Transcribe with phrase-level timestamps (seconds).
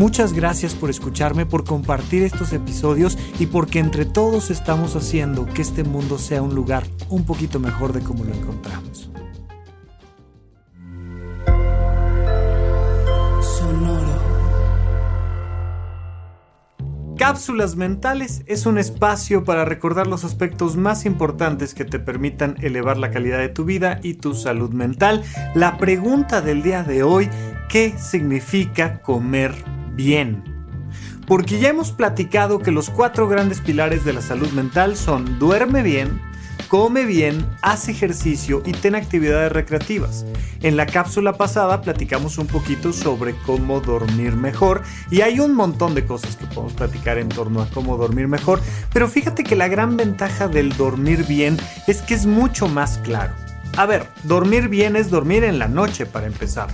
[0.00, 5.60] Muchas gracias por escucharme, por compartir estos episodios y porque entre todos estamos haciendo que
[5.60, 9.10] este mundo sea un lugar un poquito mejor de como lo encontramos.
[13.42, 14.22] Sonoro.
[17.18, 22.96] Cápsulas mentales es un espacio para recordar los aspectos más importantes que te permitan elevar
[22.96, 25.22] la calidad de tu vida y tu salud mental.
[25.54, 27.28] La pregunta del día de hoy,
[27.68, 29.54] ¿qué significa comer
[30.00, 30.42] bien.
[31.26, 35.82] Porque ya hemos platicado que los cuatro grandes pilares de la salud mental son duerme
[35.82, 36.20] bien,
[36.68, 40.24] come bien, haz ejercicio y ten actividades recreativas.
[40.62, 45.94] En la cápsula pasada platicamos un poquito sobre cómo dormir mejor y hay un montón
[45.94, 48.60] de cosas que podemos platicar en torno a cómo dormir mejor,
[48.92, 53.34] pero fíjate que la gran ventaja del dormir bien es que es mucho más claro.
[53.76, 56.70] A ver, dormir bien es dormir en la noche para empezar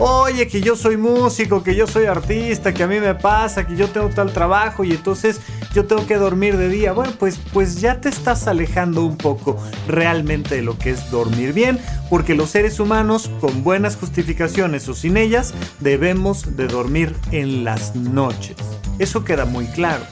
[0.00, 3.76] oye, que yo soy músico, que yo soy artista, que a mí me pasa, que
[3.76, 5.40] yo tengo tal trabajo y entonces
[5.74, 6.92] yo tengo que dormir de día.
[6.92, 11.52] Bueno, pues, pues ya te estás alejando un poco realmente de lo que es dormir
[11.52, 11.78] bien,
[12.08, 17.94] porque los seres humanos, con buenas justificaciones o sin ellas, debemos de dormir en las
[17.94, 18.56] noches.
[18.98, 20.04] Eso queda muy claro.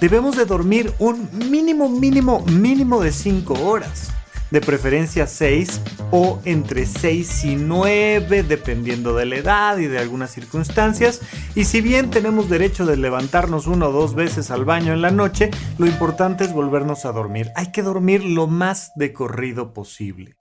[0.00, 4.10] Debemos de dormir un mínimo, mínimo, mínimo de 5 horas
[4.50, 5.80] de preferencia 6
[6.10, 11.20] o entre 6 y 9 dependiendo de la edad y de algunas circunstancias.
[11.54, 15.10] Y si bien tenemos derecho de levantarnos una o dos veces al baño en la
[15.10, 17.50] noche, lo importante es volvernos a dormir.
[17.56, 20.36] Hay que dormir lo más de corrido posible.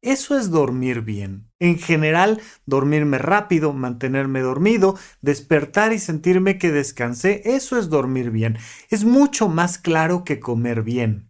[0.00, 1.50] Eso es dormir bien.
[1.58, 8.58] En general, dormirme rápido, mantenerme dormido, despertar y sentirme que descansé, eso es dormir bien.
[8.90, 11.27] Es mucho más claro que comer bien.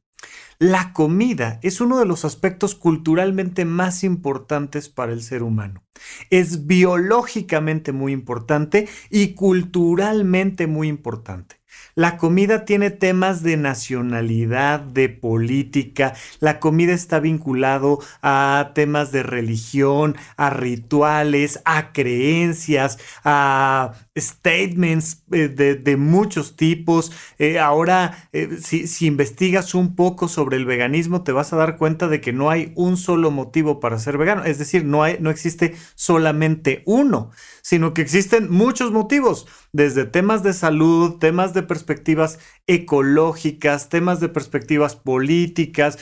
[0.61, 5.85] La comida es uno de los aspectos culturalmente más importantes para el ser humano.
[6.31, 11.58] Es biológicamente muy importante y culturalmente muy importante.
[11.98, 19.25] La comida tiene temas de nacionalidad, de política, la comida está vinculado a temas de
[19.25, 27.10] religión, a rituales, a creencias, a statements eh, de, muchos tipos.
[27.41, 32.06] Eh, ahora, eh, si, investigas un poco sobre el veganismo, te vas a dar cuenta
[32.06, 34.44] de que no hay un solo motivo para ser vegano.
[34.44, 37.32] Es decir, no, no existe solamente uno,
[37.69, 44.31] sino que existen muchos motivos, desde temas de salud, temas de perspectivas ecológicas, temas de
[44.31, 45.99] perspectivas políticas,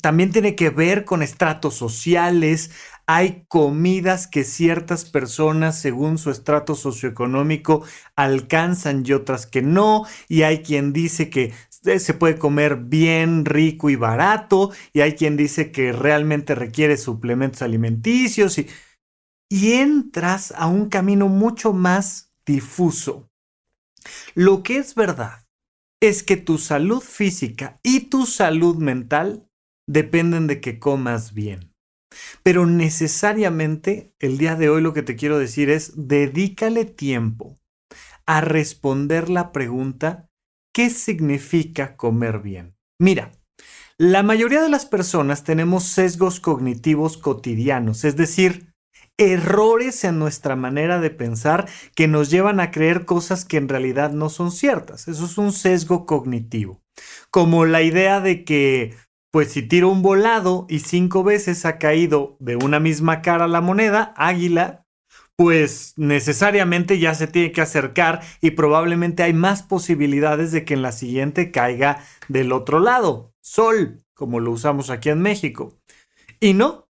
[0.00, 2.70] también tiene que ver con estratos sociales,
[3.04, 7.82] hay comidas que ciertas personas, según su estrato socioeconómico,
[8.16, 13.90] alcanzan y otras que no, y hay quien dice que se puede comer bien, rico
[13.90, 18.58] y barato, y hay quien dice que realmente requiere suplementos alimenticios,
[19.50, 23.28] y entras a un camino mucho más difuso.
[24.34, 25.46] Lo que es verdad
[26.00, 29.46] es que tu salud física y tu salud mental
[29.86, 31.74] dependen de que comas bien.
[32.42, 37.58] Pero necesariamente el día de hoy lo que te quiero decir es dedícale tiempo
[38.26, 40.30] a responder la pregunta
[40.72, 42.76] ¿qué significa comer bien?
[42.98, 43.32] Mira,
[43.98, 48.69] la mayoría de las personas tenemos sesgos cognitivos cotidianos, es decir,
[49.20, 54.10] errores en nuestra manera de pensar que nos llevan a creer cosas que en realidad
[54.12, 55.08] no son ciertas.
[55.08, 56.80] Eso es un sesgo cognitivo.
[57.30, 58.96] Como la idea de que
[59.30, 63.60] pues si tiro un volado y cinco veces ha caído de una misma cara la
[63.60, 64.86] moneda, águila,
[65.36, 70.82] pues necesariamente ya se tiene que acercar y probablemente hay más posibilidades de que en
[70.82, 75.78] la siguiente caiga del otro lado, sol, como lo usamos aquí en México.
[76.40, 76.89] Y no,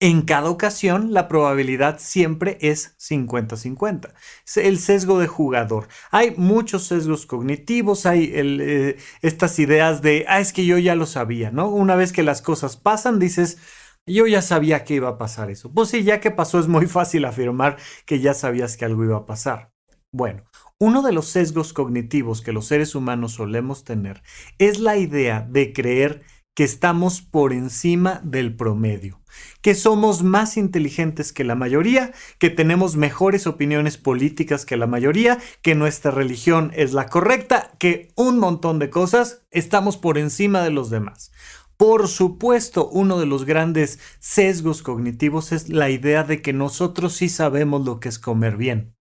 [0.00, 4.12] en cada ocasión la probabilidad siempre es 50-50.
[4.56, 5.88] El sesgo de jugador.
[6.10, 11.06] Hay muchos sesgos cognitivos, hay eh, estas ideas de, ah, es que yo ya lo
[11.06, 11.68] sabía, ¿no?
[11.68, 13.58] Una vez que las cosas pasan, dices,
[14.06, 15.72] yo ya sabía que iba a pasar eso.
[15.72, 19.16] Pues sí, ya que pasó es muy fácil afirmar que ya sabías que algo iba
[19.16, 19.72] a pasar.
[20.12, 20.44] Bueno,
[20.78, 24.22] uno de los sesgos cognitivos que los seres humanos solemos tener
[24.58, 26.22] es la idea de creer
[26.58, 29.20] que estamos por encima del promedio,
[29.62, 32.10] que somos más inteligentes que la mayoría,
[32.40, 38.08] que tenemos mejores opiniones políticas que la mayoría, que nuestra religión es la correcta, que
[38.16, 41.30] un montón de cosas estamos por encima de los demás.
[41.76, 47.28] Por supuesto, uno de los grandes sesgos cognitivos es la idea de que nosotros sí
[47.28, 48.96] sabemos lo que es comer bien.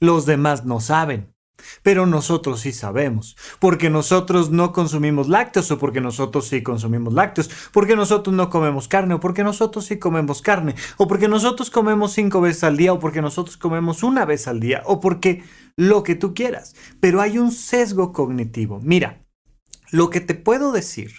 [0.00, 1.32] Los demás no saben.
[1.82, 7.50] Pero nosotros sí sabemos, porque nosotros no consumimos lácteos o porque nosotros sí consumimos lácteos,
[7.72, 12.12] porque nosotros no comemos carne o porque nosotros sí comemos carne, o porque nosotros comemos
[12.12, 15.42] cinco veces al día o porque nosotros comemos una vez al día o porque
[15.76, 16.74] lo que tú quieras.
[17.00, 18.80] Pero hay un sesgo cognitivo.
[18.82, 19.24] Mira,
[19.90, 21.12] lo que te puedo decir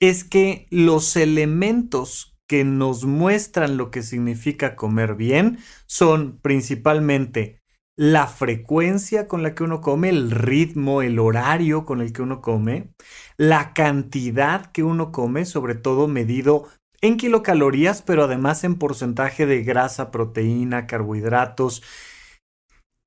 [0.00, 7.60] es que los elementos que nos muestran lo que significa comer bien son principalmente
[7.96, 12.42] la frecuencia con la que uno come, el ritmo, el horario con el que uno
[12.42, 12.90] come,
[13.38, 16.68] la cantidad que uno come, sobre todo medido
[17.00, 21.82] en kilocalorías, pero además en porcentaje de grasa, proteína, carbohidratos.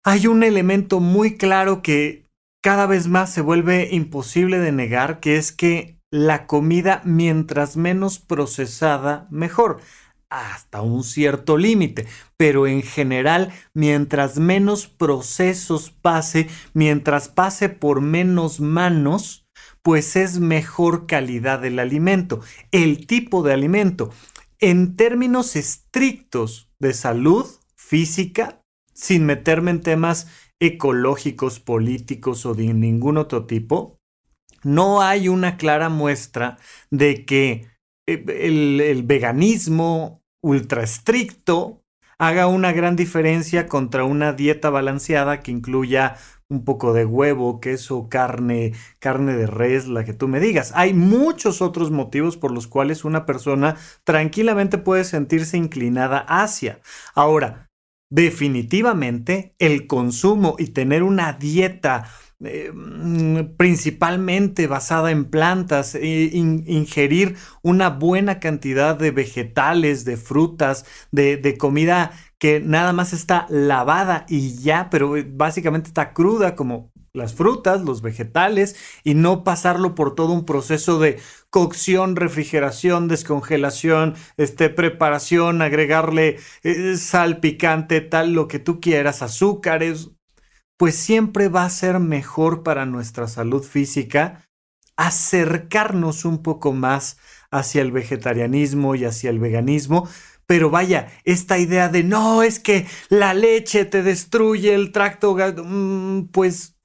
[0.04, 2.28] Hay un elemento muy claro que
[2.64, 8.20] cada vez más se vuelve imposible de negar, que es que la comida mientras menos
[8.20, 9.82] procesada, mejor
[10.30, 18.60] hasta un cierto límite, pero en general, mientras menos procesos pase, mientras pase por menos
[18.60, 19.48] manos,
[19.82, 22.42] pues es mejor calidad del alimento,
[22.72, 24.12] el tipo de alimento.
[24.60, 28.62] En términos estrictos de salud física,
[28.94, 30.28] sin meterme en temas
[30.60, 33.98] ecológicos, políticos o de ningún otro tipo,
[34.64, 36.58] no hay una clara muestra
[36.92, 37.68] de que
[38.14, 41.84] el, el, veganismo ultra estricto
[42.18, 46.16] haga una gran diferencia contra una dieta balanceada que incluya
[46.50, 50.72] un poco de huevo, queso, carne, carne de res, la que tú me digas.
[50.76, 56.80] Hay muchos otros motivos por los cuales una persona tranquilamente puede sentirse inclinada hacia.
[57.14, 57.70] Ahora,
[58.10, 62.10] definitivamente el consumo y tener una dieta
[62.40, 71.38] mm, principalmente basada en plantas, e ingerir una buena cantidad de vegetales, de frutas, de,
[71.38, 77.34] de, comida que nada más está lavada y ya, pero básicamente está cruda como las
[77.34, 81.20] frutas, los vegetales, y no pasarlo por todo un proceso de
[81.50, 90.12] cocción, refrigeración, descongelación, este, preparación, agregarle eh, sal picante, tal, lo que tú quieras, azúcares,
[90.80, 94.46] pues siempre va a ser mejor para nuestra salud física
[94.96, 97.18] acercarnos un poco más
[97.52, 100.08] hacia el vegetarianismo y hacia el veganismo.
[100.46, 106.30] Pero vaya, esta idea de no, es que la leche te destruye el tracto, mm,
[106.32, 106.78] pues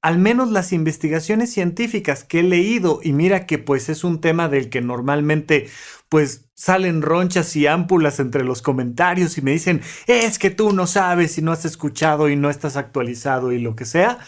[0.00, 4.48] al menos las investigaciones científicas que he leído, y mira que pues es un tema
[4.48, 5.68] del que normalmente
[6.12, 10.86] pues salen ronchas y ámpulas entre los comentarios y me dicen, es que tú no
[10.86, 14.18] sabes y no has escuchado y no estás actualizado y lo que sea.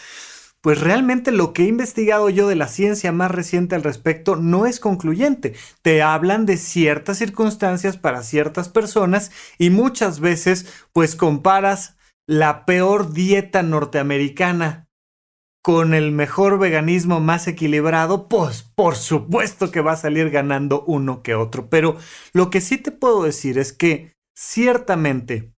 [0.61, 4.65] Pues realmente lo que he investigado yo de la ciencia más reciente al respecto no
[4.65, 5.53] es concluyente.
[5.83, 13.13] Te hablan de ciertas circunstancias para ciertas personas y muchas veces pues comparas la peor
[13.13, 14.84] dieta norteamericana
[15.65, 21.23] con el mejor veganismo más equilibrado, pues por supuesto que va a salir ganando uno
[21.23, 21.71] que otro.
[21.71, 21.97] Pero
[22.33, 25.55] lo que sí te puedo decir es que ciertamente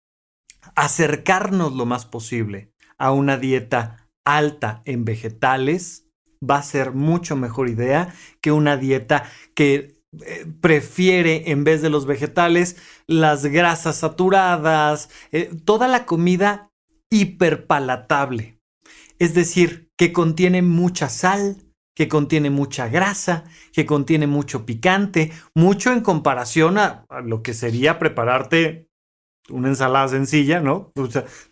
[0.77, 6.07] acercarnos lo más posible a una dieta alta en vegetales
[6.41, 11.89] va a ser mucho mejor idea que una dieta que eh, prefiere en vez de
[11.89, 16.69] los vegetales las grasas saturadas, eh, toda la comida
[17.09, 18.57] hiperpalatable.
[19.19, 21.57] Es decir, que contiene mucha sal,
[21.95, 27.97] que contiene mucha grasa, que contiene mucho picante, mucho en comparación a, lo que sería
[27.97, 28.87] prepararte
[29.49, 30.91] una ensalada sencilla, ¿no?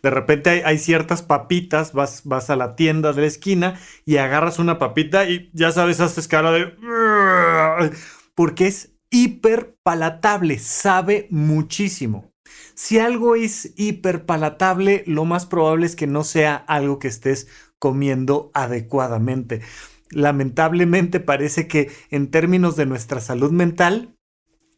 [0.02, 4.58] De repente hay, ciertas papitas, vas, vas a la tienda de la esquina y agarras
[4.58, 6.72] una papita y ya sabes, haces cara de...
[8.34, 12.30] Porque es hiper palatable, sabe muchísimo.
[12.74, 17.48] Si algo es hiperpalatable, lo más probable es que no sea algo que estés
[17.78, 19.62] comiendo adecuadamente.
[20.10, 24.16] Lamentablemente parece que en términos de nuestra salud mental,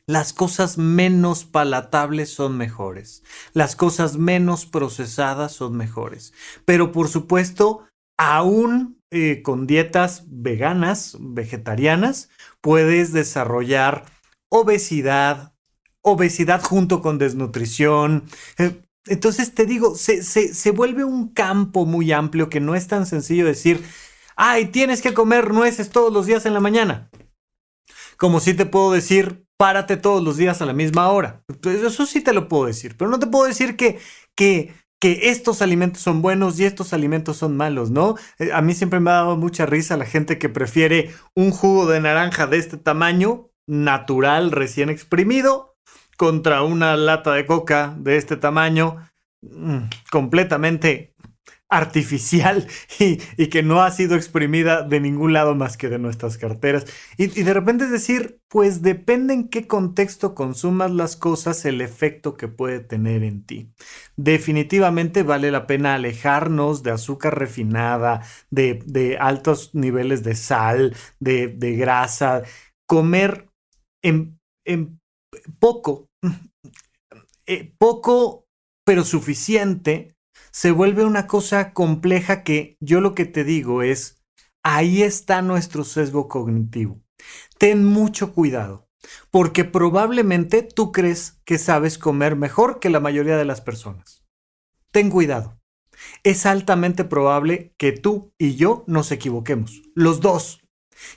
[0.06, 6.32] las cosas menos palatables son mejores, las cosas menos procesadas son mejores.
[6.64, 7.86] Pero por supuesto,
[8.16, 12.30] aún eh, con dietas veganas, vegetarianas,
[12.62, 14.06] puedes desarrollar
[14.50, 15.54] obesidad,
[16.02, 18.24] obesidad junto con desnutrición.
[18.58, 23.06] Eh, entonces te digo, se, se, vuelve un campo muy amplio que no es tan
[23.06, 23.82] sencillo decir,
[24.36, 27.10] ay, tienes que comer nueces todos los días en la mañana.
[28.16, 31.44] Como si te puedo decir, párate todos los días a la misma hora.
[31.64, 33.98] Eso sí te lo puedo decir, pero no te puedo decir que,
[34.36, 38.16] que, que estos alimentos son buenos y estos alimentos son malos, ¿no?
[38.38, 41.86] Eh, a mí siempre me ha dado mucha risa la gente que prefiere un jugo
[41.86, 45.77] de naranja de este tamaño, natural, recién exprimido,
[46.18, 48.96] contra una lata de coca de este tamaño,
[49.40, 51.14] mm, completamente
[51.68, 52.66] artificial
[52.98, 56.86] y, que no ha sido exprimida de ningún lado más que de nuestras carteras.
[57.16, 62.36] Y, de repente es decir, pues depende en qué contexto consumas las cosas, el efecto
[62.36, 63.70] que puede tener en ti.
[64.16, 72.42] Definitivamente vale la pena alejarnos de azúcar refinada, de, altos niveles de sal, de, grasa,
[72.86, 73.50] comer
[74.02, 74.38] en,
[75.58, 76.08] poco,
[77.46, 78.46] eh, poco
[78.84, 80.16] pero suficiente
[80.50, 84.22] se vuelve una cosa compleja que yo lo que te digo es,
[84.62, 87.00] ahí está nuestro sesgo cognitivo.
[87.58, 88.88] Ten mucho cuidado,
[89.30, 94.24] porque probablemente tú crees que sabes comer mejor que la mayoría de las personas.
[94.90, 95.60] Ten cuidado.
[96.22, 100.60] Es altamente probable que tú y yo nos equivoquemos, los dos,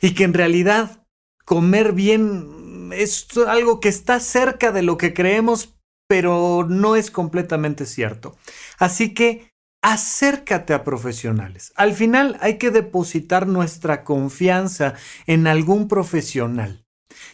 [0.01, 1.07] y que en realidad
[1.45, 2.60] comer bien
[2.93, 5.75] es algo que está cerca de lo que creemos,
[6.07, 8.35] pero no es completamente cierto.
[8.77, 11.73] Así que acércate a profesionales.
[11.75, 14.93] Al final hay que depositar nuestra confianza
[15.25, 16.85] en algún profesional.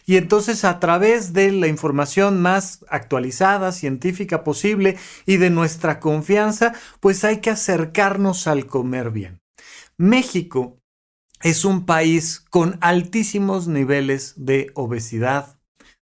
[0.06, 4.96] Y entonces a través de la información más actualizada, científica posible
[5.26, 9.40] y de nuestra confianza, pues hay que acercarnos al comer bien.
[9.96, 10.78] México
[11.42, 15.58] es un país con altísimos niveles de obesidad,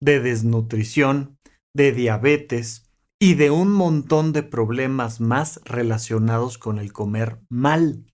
[0.00, 1.38] de desnutrición,
[1.74, 2.84] de diabetes
[3.20, 8.04] y de un montón de problemas más relacionados con el comer mal.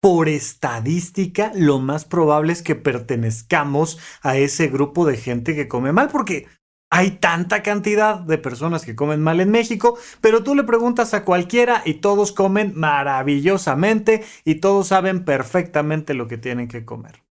[0.00, 5.92] Por estadística, lo más probable es que pertenezcamos a ese grupo de gente que come
[5.92, 6.46] mal, porque
[6.90, 11.24] hay tanta cantidad de personas que comen mal en México, pero tú le preguntas a
[11.24, 17.24] cualquiera y todos comen maravillosamente y todos saben perfectamente lo que tienen que comer.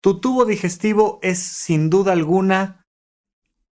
[0.00, 2.86] Tu tubo digestivo es sin duda alguna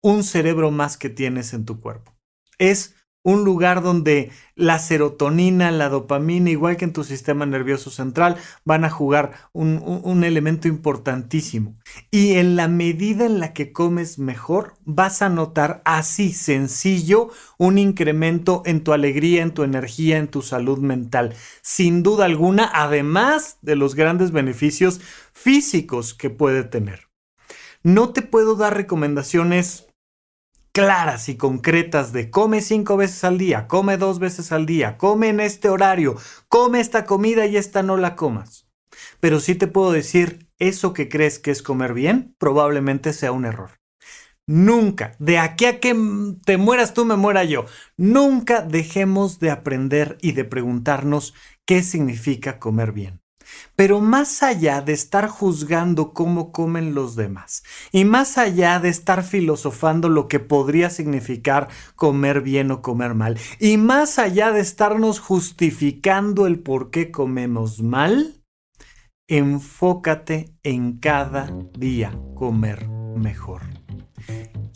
[0.02, 2.16] un cerebro más que tienes en tu cuerpo.
[2.58, 8.38] Es un lugar donde la serotonina, la dopamina, igual que en tu sistema nervioso central,
[8.66, 11.76] van a jugar un, elemento importantísimo.
[12.10, 17.78] Y en la medida en la que comes mejor, vas a notar así sencillo un
[17.78, 21.36] incremento en tu alegría, en tu energía, en tu salud mental.
[21.62, 25.00] Sin duda alguna, además de los grandes beneficios
[25.34, 27.08] físicos que puede tener.
[27.84, 29.91] No te puedo dar recomendaciones
[30.72, 35.30] claras y concretas de come cinco veces al día, come dos veces al día, come
[35.30, 36.16] en este horario,
[36.48, 38.68] come esta comida y esta no la comas.
[39.20, 43.46] Pero sí te puedo decir, eso que crees que es comer bien, probablemente sea un
[43.46, 43.72] error.
[44.48, 45.96] Nunca, de aquí a que
[46.46, 51.34] te mueras tú, me muera yo, nunca dejemos de aprender y de preguntarnos
[51.66, 53.21] qué significa comer bien.
[53.76, 59.24] Pero más allá de estar juzgando cómo comen los demás y más allá de estar
[59.24, 65.20] filosofando lo que podría significar comer bien o comer mal y más allá de estarnos
[65.20, 68.44] justificando el por qué comemos mal,
[69.28, 73.62] enfócate en cada día comer mejor.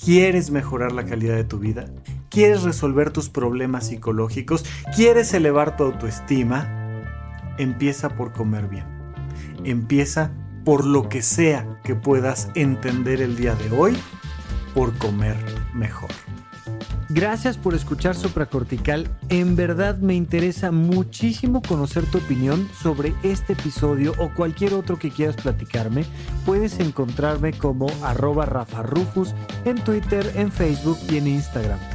[0.03, 1.85] ¿Quieres mejorar la calidad de tu vida?
[2.29, 4.65] ¿Quieres resolver tus problemas psicológicos?
[4.95, 6.84] ¿Quieres elevar tu autoestima?
[7.57, 8.85] Empieza por comer bien.
[9.63, 10.31] Empieza
[10.63, 13.95] por lo que sea que puedas entender el día de hoy,
[14.73, 15.37] por comer
[15.73, 16.09] mejor.
[17.09, 19.07] Gracias por escuchar Supracortical.
[19.29, 25.11] En verdad me interesa muchísimo conocer tu opinión sobre este episodio o cualquier otro que
[25.11, 26.03] quieras platicarme.
[26.45, 29.35] Puedes encontrarme como arroba Rafa Rufus
[29.65, 31.94] en Twitter, en Facebook y en Instagram.